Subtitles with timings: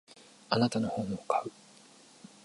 [0.49, 1.51] あなたの本を買う。